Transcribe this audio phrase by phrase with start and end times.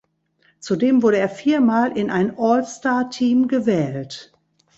[0.59, 4.33] Zudem wurde er viermal in ein All-Star Team gewählt.